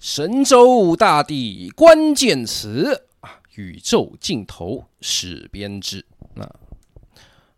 [0.00, 6.02] 神州大地关键词啊，宇宙尽头是编织。
[6.32, 6.50] 那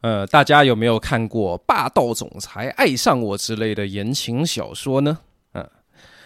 [0.01, 5.21] 呃，大家有没有看过《霸道总裁爱上我》之类的言情小说呢？
[5.53, 5.65] 嗯、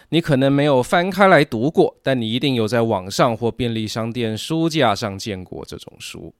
[0.09, 6.33] 你可能没有翻开来读过，但你一定有在网上或便利商店书架上见过这种书。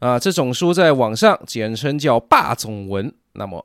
[0.00, 3.14] 啊、这种书在网上简称叫霸总文。
[3.34, 3.64] 那么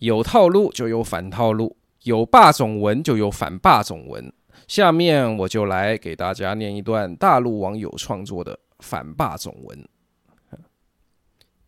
[0.00, 4.30] 有套路就有反套路，有霸总文就有反霸总文。
[4.66, 9.88] 下面我就来给大家念一段大陆网友创作的反霸总文。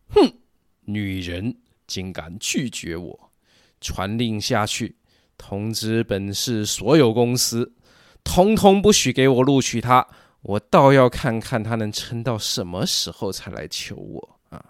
[0.09, 0.33] 哼，
[0.83, 3.31] 女人竟敢拒绝我！
[3.81, 4.97] 传令下去，
[5.39, 7.73] 通知本市所有公司，
[8.25, 10.07] 通通不许给我录取她。
[10.43, 14.65] 我倒要看看她能撑到什么时候才来求我啊！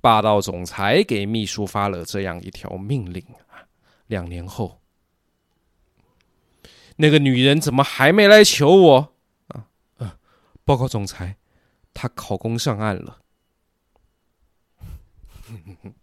[0.00, 3.62] 霸道总裁给秘书发了这样一条命令啊，
[4.08, 4.79] 两年后。
[7.00, 9.14] 那个女人怎么还没来求我？
[9.48, 9.64] 啊，
[9.96, 10.18] 呃，
[10.66, 11.38] 报告总裁，
[11.94, 13.20] 她考公上岸了。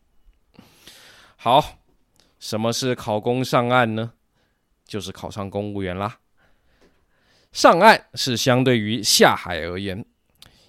[1.38, 1.78] 好，
[2.40, 4.14] 什么是考公上岸呢？
[4.86, 6.18] 就是考上公务员啦。
[7.52, 10.04] 上岸是相对于下海而言。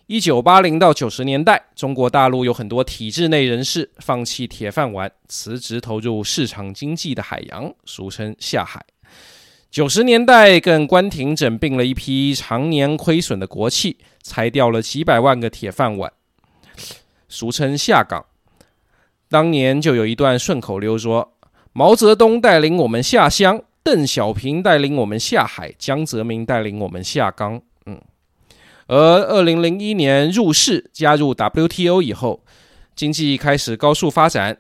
[0.08, 8.84] 一九八零到九十年代，中国大陆有很多体制内人士放弃铁饭碗，辞职投入市场经济的海洋，俗称下海。
[9.70, 16.10] 九十年代更关停整并了一批常年亏损的国企，裁掉了几百万个铁饭碗，
[17.28, 18.24] 俗称下岗。
[19.28, 21.34] 当年就有一段顺口溜说
[21.74, 28.00] ：“毛泽东带领我们下乡，邓小平带领我们下海，江泽民带领我们下岗。”嗯，
[28.86, 32.42] 而二零零一年入世加入 WTO 以后，
[32.96, 34.56] 经济开始高速发展，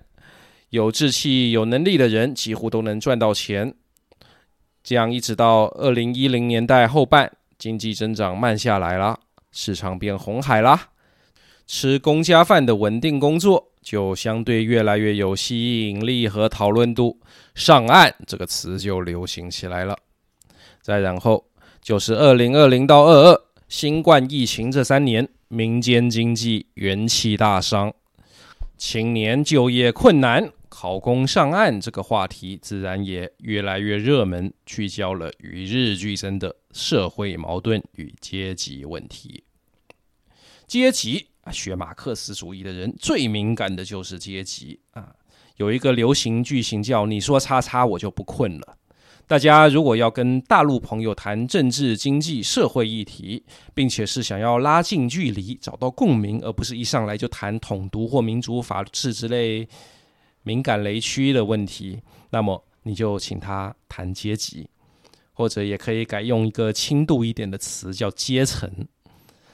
[0.68, 3.74] 有志气、有能力的人几乎都能赚到钱。
[4.88, 9.20] 这样一直到二零一零年代后半，经济增长慢下来了，
[9.52, 10.88] 市场变红海啦，
[11.66, 17.20] 吃公家饭的稳定工作就相对越来越有吸引力和讨论度，
[17.54, 19.94] 上岸这个词就流行起来了。
[20.80, 21.44] 再然后
[21.82, 27.92] 就是二零二零到二二新冠疫情这三年，民间经济元气大伤，
[28.78, 30.50] 青年就业困难。
[30.68, 39.44] 考公上岸这个话题自然也越来越热门，聚焦了与日俱增的社会矛盾与阶级问题。
[40.66, 45.14] 阶级啊，学马克思主义的人最敏感的就是阶级啊。
[45.56, 48.76] 有一个流行句型叫“你说叉叉，我就不困了”。
[49.26, 59.68] 大家如果要跟大陆朋友谈政治、经济、社会议题，并且是想要拉近距离、找到共鸣，而不是一上来就谈统独或民主法治之类。
[60.48, 62.00] 敏感雷区的问题，
[62.30, 64.66] 那么你就请他谈阶级，
[65.34, 68.66] 或者也可以改用一个轻度一点的词叫阶层，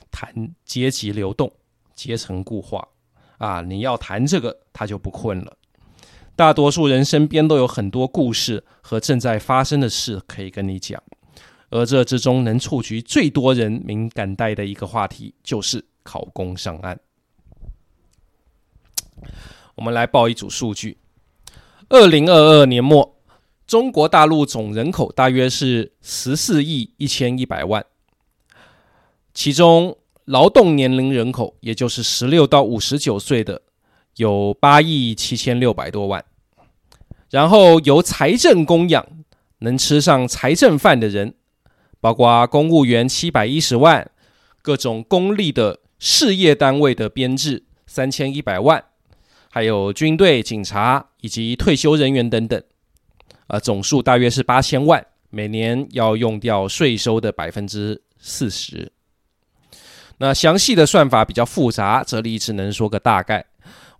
[0.08, 1.52] 谈阶级流动、
[1.96, 2.86] 阶层固化
[3.38, 3.60] 啊。
[3.60, 5.56] 你要谈这个，他就不困了。
[6.36, 11.02] 大多数人身边都有很多故事和正在发生的事可以跟你讲，
[11.70, 17.00] 而这之中能触及最多人敏感带的一个话题，就是考公上岸。
[19.76, 20.98] 我们来报一组数据：
[21.88, 23.16] 二零二二年末，
[23.66, 27.84] 中国大陆总人口大约是十四亿一千一百万，
[29.32, 29.96] 其中
[30.26, 33.62] 劳动年龄人口，也就是十六到五十九岁的，
[34.16, 36.24] 有八亿七千六百多万。
[37.30, 39.04] 然后由财政供养，
[39.58, 41.34] 能吃上财政饭的人，
[42.00, 44.08] 包括公务员七百一十万，
[44.62, 48.84] 各种公立的事业单位的编制三千一百万。
[49.54, 52.60] 还有军队、警察以及退休人员等等，
[53.46, 58.90] 呃，总数大约是八千万，每年要用掉税收的百分之四十。
[60.18, 63.46] 那详细的算法比较复杂，这里只能说个大概。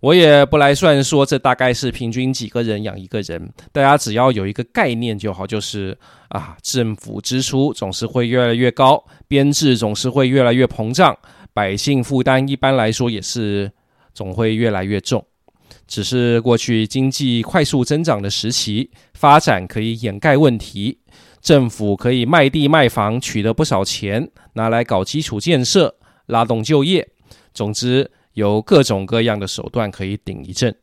[0.01, 11.17] 我也不来算说这大概是平均几个人养一个人，大家只要有一个概念就好，就是啊，政府支出总是会越来越高，编制总是会越来越膨胀，
[11.53, 13.71] 百姓负担一般来说也是
[14.13, 15.25] 总会越来越重。
[15.87, 20.99] 只是过去经济快速增长的时期，发展可以掩盖问题，
[21.41, 25.95] 政府可以卖地卖房取得不少钱，拿来搞基础建设，
[26.25, 27.07] 拉动就业。
[27.53, 30.75] 总之，有各种各样的手段可以顶一阵。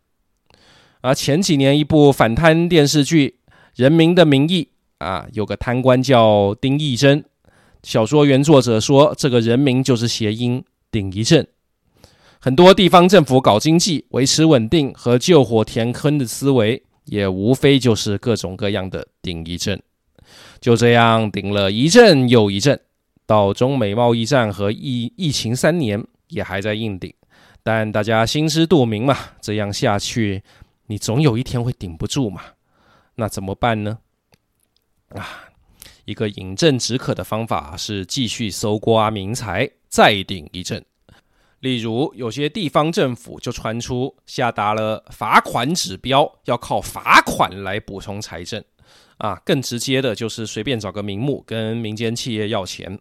[1.00, 3.38] 而前几年一部反贪电视剧
[3.74, 4.68] 《人民的名义》
[5.04, 7.24] 啊，有个贪官叫丁义珍，
[7.82, 10.62] 小说原作者说，这个人名就是谐音
[10.92, 11.46] 顶一阵。
[12.44, 19.80] 很多地方政府搞经济、维持稳定和救火填坑的思维，也无非就是各种各样的顶一阵。
[20.60, 22.80] 就这样顶了一阵又一阵，
[23.26, 27.14] 到中美贸易战和疫疫情三年也还在硬顶。
[27.62, 30.42] 但大家心知肚明嘛，这样下去，
[30.88, 32.42] 你总有一天会顶不住嘛。
[33.14, 33.98] 那怎么办呢？
[35.10, 35.44] 啊，
[36.06, 40.84] 一个饮鸩止渴的方法是继续搜刮民财，再顶一阵。
[41.62, 48.62] 例如，有些地方政府就传出下达了罚款指标，要靠罚款来补充财政。
[49.18, 52.98] 啊，更直接的就是随便找个名目跟民间企业要钱。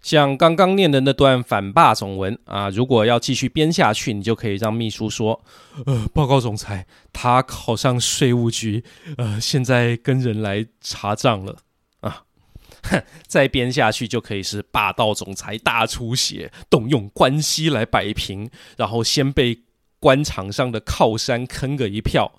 [0.00, 5.42] 像刚刚念的那段反霸总文啊，如果要继续编下去，你就可以让秘书说
[5.86, 8.84] ：“呃，报告总裁，他考上税务局，
[9.16, 11.56] 呃，现在跟人来查账了。”
[12.84, 19.58] 哼， 再编下去就可以是霸道总裁大出血，动用关系来摆平，然后先被
[19.98, 22.30] 官场上的靠山坑个一票，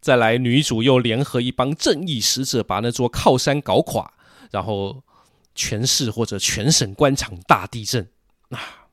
[0.00, 4.12] 再来女主又联合一帮正义使者把那座靠山搞垮，
[4.50, 5.02] 然后。
[5.52, 8.08] 全市或者全省官场大地震
[8.50, 8.86] 啊！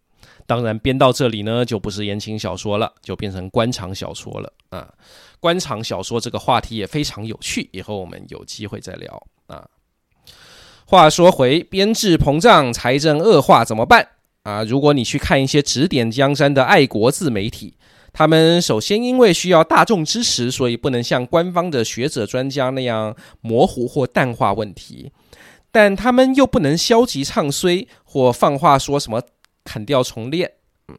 [0.48, 4.92] 当然编到这里呢，就不是言情小说了，就变成官场小说了啊！
[5.40, 9.28] 官场小说这个话题也非常有趣，以后我们有机会再聊。
[10.90, 14.08] 话说回编制膨胀、财政恶化怎么办
[14.44, 14.64] 啊？
[14.64, 17.74] 如果你去看一些指点江山的爱国自媒体，
[18.14, 25.12] 他们首先因为需要大众支持，所以不能像官方的学者专家那样模糊或淡化问题。
[25.74, 29.22] 但他们又不能消极唱衰或放话说什么
[29.66, 30.50] 砍掉重练，
[30.88, 30.96] 嗯，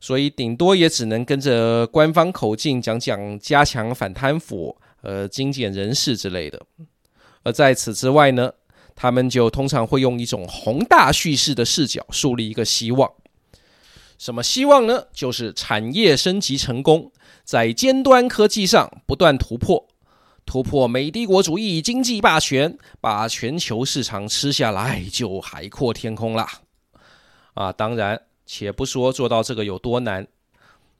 [0.00, 6.60] 所以顶多也只能跟着官方口径讲讲加强反贪腐、呃精简人事之类的。
[7.44, 8.52] 而在此之外呢，
[8.94, 13.10] 他们就通常会用一种宏大叙事的视角树立一个希望。
[14.18, 15.04] 什么希望呢？
[15.12, 17.10] 就是产业升级成功，
[17.44, 19.88] 在尖端科技上不断突破。
[20.44, 26.48] 突破美帝国主义经济霸权，把全球市场吃下来，就海阔天空啦！
[27.54, 30.26] 啊，当然，且不说做到这个有多难，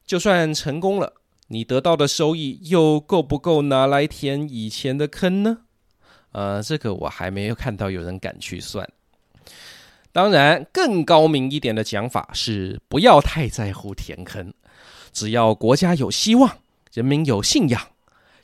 [0.07, 1.15] 就算成功了，
[1.49, 5.59] 你得到的收益又够不够拿来填以前的坑呢？
[6.33, 8.87] 呃，这个我还没有看到有人敢去算。
[10.11, 14.53] 当然，更高明一点的讲法是，不要太在乎填坑，
[15.13, 16.59] 只要国家有希望，
[16.93, 17.81] 人民有信仰。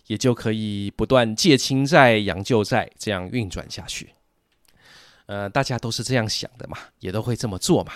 [0.06, 4.08] 也就可以不断借亲债养旧债，这样运转下去。
[5.26, 7.93] 呃，大家都是这样想的嘛，也都会这么做嘛。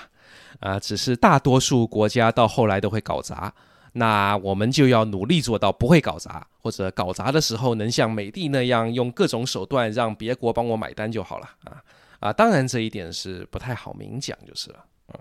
[0.60, 3.50] 啊、只是大多数国家到后来都会搞砸，
[3.92, 11.48] 那我们就要努力做到不会搞砸，或者搞砸的时候能像美的那样用各种手段让别国帮我买单就好了。
[11.64, 11.82] 啊
[12.20, 14.84] 啊，当然这一点是不太好明讲就是了。
[15.12, 15.20] 嗯，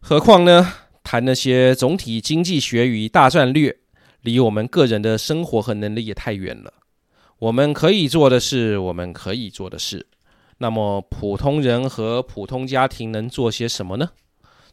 [0.00, 0.72] 何况呢，
[1.02, 3.76] 谈那些总体经济学与大战略。
[4.22, 6.72] 离我们个人的生活和能力也太远了。
[7.38, 10.04] 我们可以做的是我们可以做的事。
[10.58, 14.10] 那么，普通人和普通家庭能做些什么呢？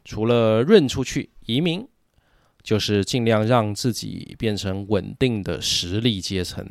[0.04, 1.88] 除了润出去移民，
[2.64, 6.68] 就是尽量让自己变成稳定的实力阶层。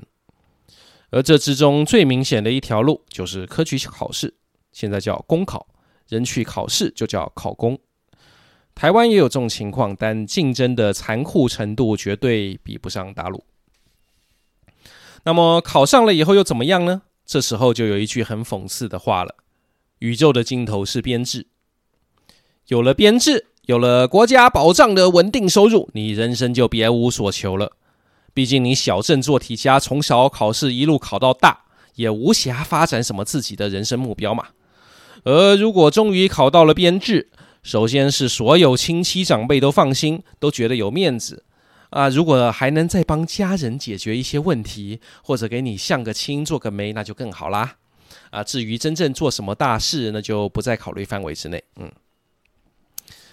[1.10, 4.34] 而这之中最明显的一条路，就是科举考试，
[4.72, 5.68] 现在叫公考，
[6.08, 7.78] 人去考试就叫考公。
[8.74, 13.44] 台湾也有这种情况，但竞争的残酷程度绝对比不上大陆。
[15.24, 17.02] 那么考上了以后又怎么样呢？
[17.26, 19.36] 这时候就有一句很讽刺的话了：
[19.98, 21.46] 宇宙的尽头是编制。
[22.68, 27.72] 有了编制，有了国家保障的稳定收入，你人生就别无所求了。
[28.34, 31.62] 毕竟你小镇做题家，从小考试一路考到大，
[31.94, 34.48] 也无暇发展什么自己的人生目标嘛。
[35.24, 37.30] 而如果终于考到了编制，
[37.62, 41.42] 首先是所有亲戚长辈都放心，都觉得有面子
[41.88, 42.10] 啊！
[42.10, 47.76] 如果还能再帮家人解决一些问题，或者给你相个亲、做个媒，那就更好啦！
[48.28, 51.64] 啊，至于真正做什么大事，那就不在考虑范围之内。
[51.76, 51.90] 嗯，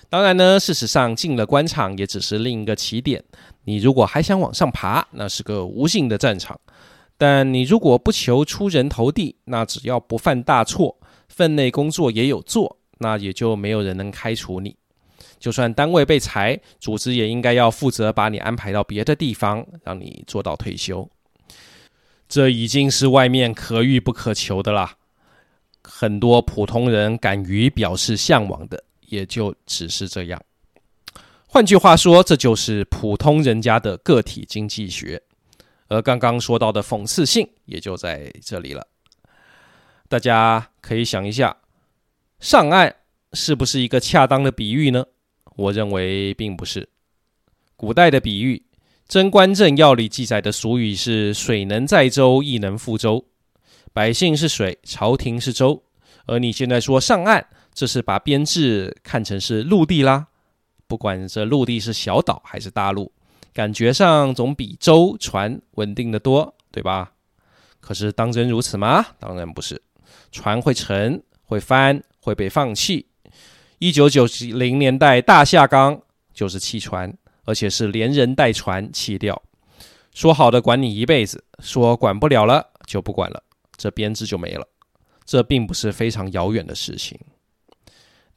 [0.10, 3.24] 当然呢，事实上进了官场也只是另一个起点。
[3.66, 6.60] 你如果还想往上爬，那是个无尽的战场。
[7.18, 10.98] 但你如果不求出人头地，那只要不犯大错，
[11.28, 12.78] 分内工作也有做。
[13.02, 14.76] 那也就没有人能开除你，
[15.40, 21.10] 就算单位被裁，组织也应该要负责把你安排到别的地方，让你做到退休。
[22.28, 24.96] 这已经是外面可遇不可求的啦。
[25.82, 30.42] 很多普通人敢于表示向往的，也就只是这样。
[31.48, 35.22] 换句话说，这就是普通人家的个体经济学。
[35.88, 38.88] 而刚刚说到的讽刺性，也就在这里了。
[40.08, 41.58] 大家可以想一下。
[42.40, 42.96] 上岸
[43.34, 45.06] 是不是一个恰当的比喻呢？
[45.56, 46.88] 我认为并不是。
[47.76, 48.64] 古代的比喻，
[49.08, 53.26] 《贞观政要》里记载的俗语是“水能载舟，亦能覆舟”。
[53.92, 55.84] 百姓是水，朝廷是舟。
[56.28, 60.28] 而你现在说上岸，这是把编制看成是陆地啦。
[60.88, 63.12] 不管这陆地是小岛还是大陆，
[63.54, 67.12] 感觉上总比舟船稳定得多，对吧？
[67.80, 69.06] 可是当真如此吗？
[69.20, 69.82] 当然不是。
[70.32, 73.08] 船会沉，会翻，会被放弃。
[73.78, 76.02] 一九九零年代大下岗
[76.34, 79.42] 就是弃船，而且是连人带船弃掉。
[80.14, 83.42] 说好的管你一辈子，说管不了了就不管了，
[83.78, 84.68] 这编制就没了。
[85.24, 87.18] 这并不是非常遥远的事情。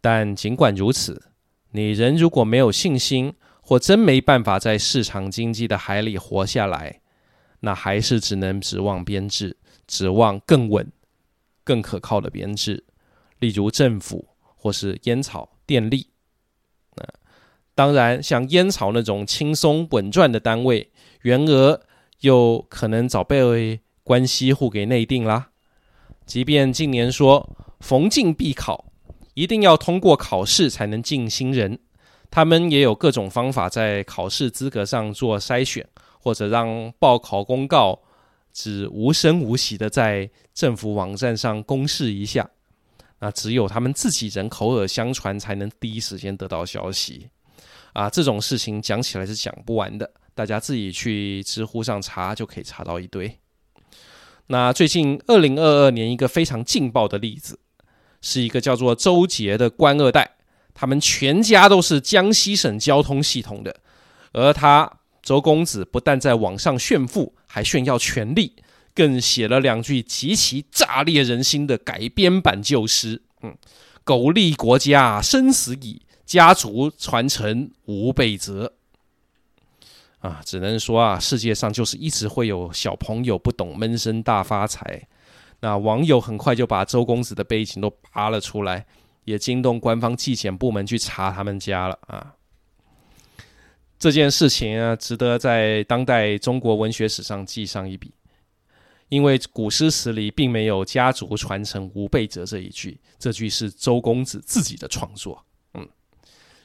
[0.03, 1.31] 但尽管如此，
[1.71, 3.33] 你人如果没有信心，
[3.63, 7.01] 或真没办法在市场经济的海里活下来，
[7.61, 9.57] 那还是只能指望编制，
[9.87, 10.93] 指望更稳、
[11.63, 12.85] 更可靠的编制，
[13.39, 16.09] 例如政府或是烟草、电力。
[16.97, 17.09] 呃，
[17.75, 20.91] 当然，像烟草那种轻松稳赚的单位，
[21.23, 21.81] 原额
[22.21, 25.51] 又可能早被关系户给内定啦。
[26.27, 28.92] 即便近年说逢进必考，
[29.35, 31.79] 一定要通过考试才能进新人，
[32.31, 35.87] 他们也有各种方法在考试资格上做筛选，
[36.21, 38.03] 或者让报考公告
[38.53, 42.51] 只无声无息的在政府网站上公示一下。
[43.21, 47.29] 那只有他们自己人口耳相传，才能第一时间得到消息。
[47.93, 53.39] 啊，这种事情讲起来是讲不完的，大家自己去知乎上查就可以查到一堆。
[54.49, 57.59] 那最近二零二二年一个非常劲爆的例子，
[58.23, 60.37] 是一个叫做周杰的官二代，
[60.73, 63.77] 他们全家都是江西省交通系统的，
[64.33, 64.91] 而他
[65.23, 68.55] 周公子不但在网上炫富，还炫耀权力，
[68.95, 73.55] 更写了两句极其炸裂人心的改编版旧诗：嗯，
[74.05, 78.73] 苟利国家生死以，家族传承无备则。
[80.21, 85.09] 啊，只能说啊，世界上就是一直会有小朋友不懂闷声大发财。
[85.63, 88.85] 那网友很快就把周公子的背景都扒了出来，
[89.25, 92.35] 也惊动官方纪检部门去查他们家了啊。
[93.97, 98.13] 这件事情啊，值得在当代中国文学史上记上一笔，
[99.09, 105.45] 因为古诗词里并没有“家族传承无备则”这一句，这句是周公子自己的创作。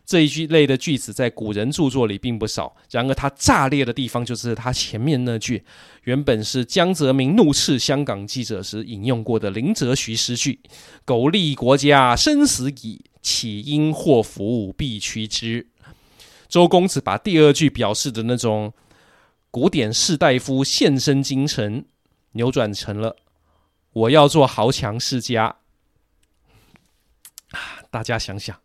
[0.08, 5.66] 这一句类的句子在古人著作里并不少，然而它炸裂的地方就是它前面那句，
[6.04, 10.62] 原本是江泽民怒斥香港记者时引用过的林则徐诗句
[11.04, 15.68] ：“苟利国家生死以，岂因祸福避趋之。”
[16.48, 18.74] 周公子把第二句表示的那种
[19.52, 21.84] 古典士大夫献身京城，
[22.32, 23.18] 扭转成了
[23.92, 25.58] “我要做豪强世家”。
[27.92, 28.58] 大家想想。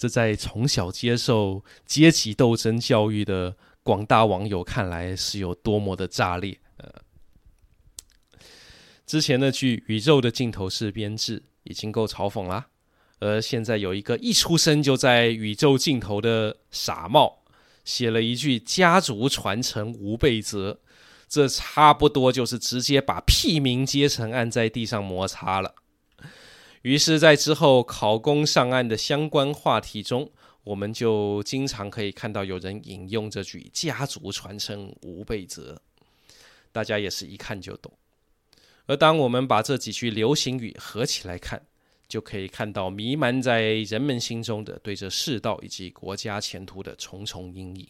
[0.00, 6.58] 这在从小接受阶级斗争教育的广大网友看来是有多么的炸裂。
[6.78, 6.90] 呃，
[9.04, 12.68] 之前那句“宇宙的尽头是编制”已经够嘲讽啦，
[13.18, 17.42] 而现在有一个一出生就在宇宙尽头的傻帽，
[17.84, 20.80] 写了一句“家族传承无备则”，
[21.28, 25.74] 这差不多就是直接把屁民阶层按在地上摩擦了。
[26.82, 30.30] 于是，在之后考公上岸的相关话题中，
[30.64, 35.78] 我们就经常可以看到有人引用这句“家族传承无备则”，
[36.72, 37.92] 大家也是一看就懂。
[38.86, 41.62] 而当我们把这几句流行语合起来看，
[42.08, 47.88] 就可以看到弥漫在人们心中的对这世道以及国家前途的重重阴影。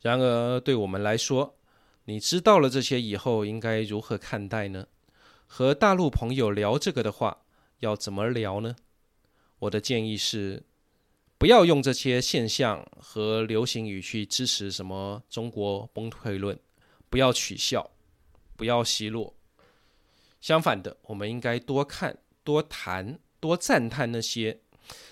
[0.00, 1.56] 然而，对我们来说，
[2.04, 4.86] 你知道了这些以后，应该如何看待呢？
[5.54, 7.42] 和大陆朋友聊这个的话，
[7.80, 8.74] 要怎么聊呢？
[9.58, 10.62] 我的建议是，
[11.36, 16.58] 不要用这些现象和流行语去支持什么中国崩溃论，
[17.10, 17.90] 不要取笑，
[18.56, 19.34] 不要奚落。
[20.40, 24.58] 相反的，我们应该多看、多谈、多赞叹那些，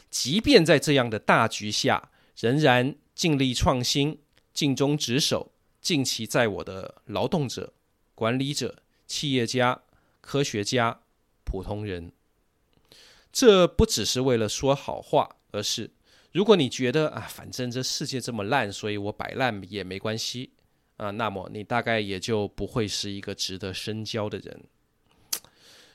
[0.08, 4.18] 即便在这样的大局下，仍然尽力创新、
[4.54, 7.74] 尽忠职守、尽其在我的劳动者、
[8.14, 9.82] 管理者、企业家。
[10.20, 11.00] 科学家、
[11.44, 12.12] 普通人，
[13.32, 15.90] 这不只是为了说好话，而是
[16.32, 20.50] 如果你觉得啊，反正这世界这么烂，所以我摆烂也没关系
[20.96, 24.62] 啊，那么你大概也就不会是一个值得深交的人。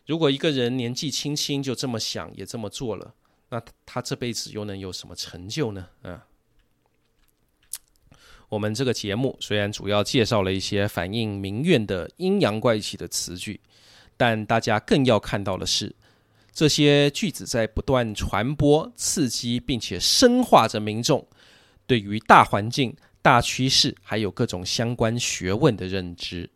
[0.05, 3.15] 如果一个人年纪轻轻就这么想，也这么做了，
[3.49, 5.89] 那他这辈子又能有什么成就呢？
[6.01, 6.27] 啊，
[8.49, 13.61] 我们这个节目虽然主要介绍了一些反映民怨的阴阳怪气的词句。
[14.17, 15.95] 但大家更要看到的是，
[16.53, 21.27] 这些句子在不断传播、刺激，并且深化着民众
[21.85, 26.49] 对于大环境、大趋势还有各种相关学问的认知。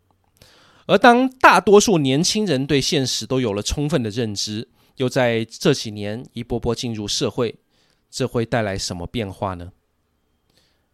[0.86, 7.56] 而当大多数年轻人对现实都有了充分的认知，又在这几年一波波进入社会，
[8.10, 9.72] 这会带来什么变化呢？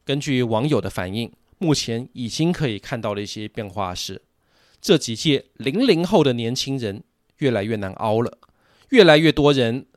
[0.03, 4.21] 根据网友的反应，目前已经可以看到的一些变化是，
[4.85, 7.03] 这几届零零后的年轻人
[7.37, 8.37] 越来越难熬了，
[8.89, 9.87] 越来越多人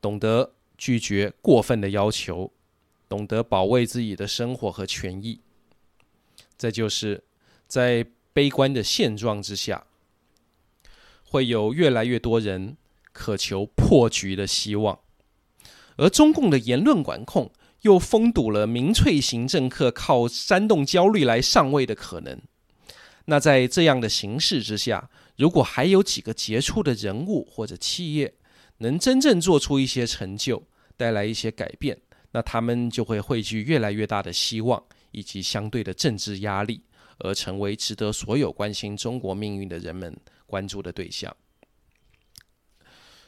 [0.00, 2.52] 懂得拒绝过分的要求，
[3.08, 5.40] 懂得保卫自己的生活和权益。
[6.56, 7.24] 再就是
[7.66, 9.84] 在悲观的现状之下，
[11.24, 12.76] 会有越来越多人
[13.12, 15.00] 渴求破局的希望，
[15.96, 17.50] 而中共的言论管控。
[17.80, 22.40] 又封堵了民粹型政客靠煽动焦虑来上位的可能。
[23.26, 28.34] 那在这样的形势之下，如果还有几个杰出的人物或者企业
[28.78, 30.62] 能真正做出一些成就，
[30.96, 31.98] 带来一些改变，
[32.32, 36.82] 那他们就会汇聚越来越大的希望以及相对的政治压力，
[37.18, 40.14] 而成为值得所有关心中国命运的人们
[40.46, 41.34] 关注的对象。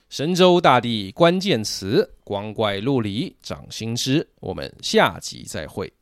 [0.08, 4.28] 神州大地关键词，光怪陆离，掌心之。
[4.40, 5.92] 我们下集再会。